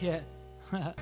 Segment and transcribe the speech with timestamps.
[0.00, 0.20] Yeah.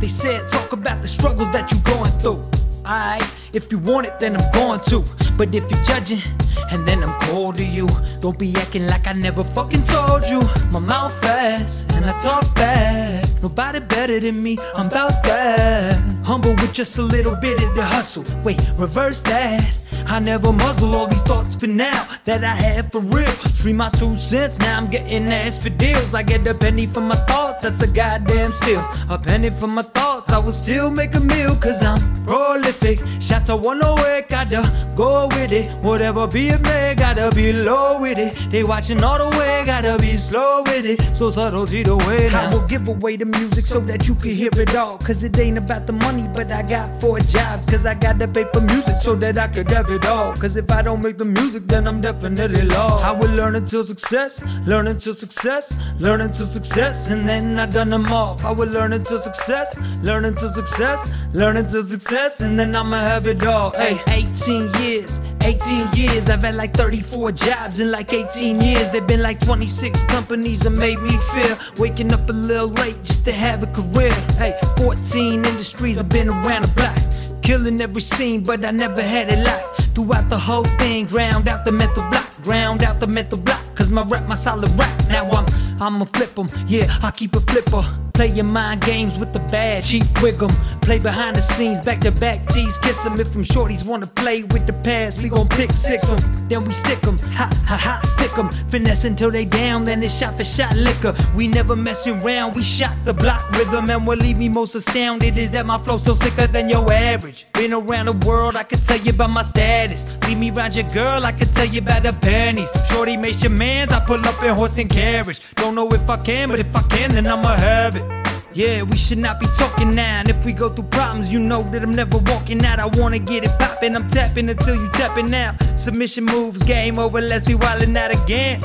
[0.00, 2.42] they said talk about the struggles that you're going through.
[2.86, 5.04] Alright, if you want it, then I'm going to.
[5.36, 6.22] But if you're judging,
[6.70, 7.88] and then I'm cold to you,
[8.20, 10.40] don't be acting like I never fucking told you.
[10.70, 13.28] My mouth fast, and I talk back.
[13.42, 16.00] Nobody better than me, I'm about that.
[16.24, 18.24] Humble with just a little bit of the hustle.
[18.42, 19.70] Wait, reverse that.
[20.06, 23.26] I never muzzle all these thoughts for now that I have for real.
[23.54, 26.14] Stream my two cents, now I'm getting asked for deals.
[26.14, 28.84] I get a penny for my thoughts, that's a goddamn steal.
[29.08, 30.01] A penny for my thoughts,
[30.32, 32.98] I will still make a meal, cause I'm prolific.
[33.20, 34.62] Shots I wanna work, gotta
[34.96, 35.70] go with it.
[35.82, 38.34] Whatever be it may, gotta be low with it.
[38.50, 41.00] They watching all the way, gotta be slow with it.
[41.14, 42.50] So subtlety the way now.
[42.50, 44.96] I will give away the music so that you can hear it all.
[44.98, 47.66] Cause it ain't about the money, but I got four jobs.
[47.66, 50.34] Cause I gotta pay for music so that I could have it all.
[50.34, 53.04] Cause if I don't make the music, then I'm definitely lost.
[53.04, 57.90] I will learn until success, learn until success, learn until success, and then I done
[57.90, 58.40] them all.
[58.42, 63.26] I will learn until success, learn until success, learn to success, and then I'ma have
[63.26, 63.70] it all.
[63.72, 68.90] Hey, 18 years, 18 years, I've had like 34 jobs in like 18 years.
[68.92, 73.24] There've been like 26 companies that made me feel waking up a little late just
[73.26, 74.12] to have a career.
[74.38, 76.96] Hey, 14 industries, I've been around the block.
[77.42, 79.82] Killing every scene, but I never had it locked.
[79.94, 83.62] Throughout the whole thing, drowned out the mental block, drowned out the mental block.
[83.74, 85.08] Cause my rap, my solid rap.
[85.08, 85.46] Now I'm,
[85.82, 86.48] I'ma flip flip 'em.
[86.68, 87.84] Yeah, I keep a flipper.
[88.14, 90.50] Play your mind games with the bad, cheap wig 'em.
[90.80, 93.18] Play behind the scenes, back to back tease, kiss 'em.
[93.18, 96.18] If them shorties wanna play with the past, we gon' pick six 'em.
[96.48, 98.00] Then we stick 'em, ha ha ha,
[98.32, 98.50] stick 'em.
[98.68, 101.14] Finesse until they down, then it's shot for shot liquor.
[101.36, 103.90] We never messing around, we shot the block rhythm.
[103.90, 107.46] And what leave me most astounded is that my flow so sicker than your average.
[107.52, 110.10] Been around the world, I can tell you about my status.
[110.26, 112.70] Leave me round your girl, I can tell you about the pennies.
[112.88, 115.40] Shorty makes your mans, I pull up in horse and carriage.
[115.56, 118.21] Don't know if I can, but if I can, then I'ma have it.
[118.54, 120.20] Yeah, we should not be talking now.
[120.20, 122.78] And if we go through problems, you know that I'm never walking out.
[122.78, 125.56] I wanna get it poppin', I'm tapping until you tapping now.
[125.74, 128.60] Submission moves, game over, let's be wildin' out again.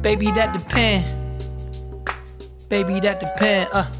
[0.00, 1.04] Baby, that depend.
[2.70, 3.68] Baby, that depend.
[3.72, 3.90] Uh.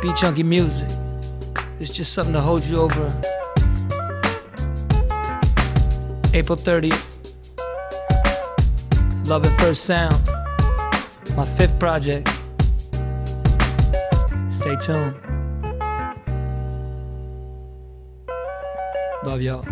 [0.00, 0.88] Beatjnkie music.
[1.80, 3.06] It's just something to hold you over.
[6.32, 7.06] April 30th.
[9.26, 10.14] Love at First Sound.
[11.36, 12.28] My fifth project.
[14.60, 15.14] Stay tuned.
[19.24, 19.64] Love y'all.